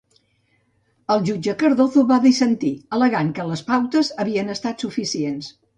[1.15, 5.57] El jutge Cardozo va dissentir, al·legant que les pautes havien estat suficients.